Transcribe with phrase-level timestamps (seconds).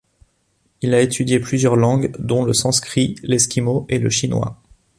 [0.81, 4.59] Elle a étudié plusieurs langues dont le sanscrit, l'esquimau et le chinois.